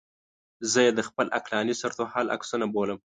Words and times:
زه 0.71 0.79
یې 0.85 0.91
د 0.95 1.01
خپل 1.09 1.27
عقلاني 1.37 1.73
صورتحال 1.81 2.27
عکسونه 2.35 2.65
بولم. 2.73 2.99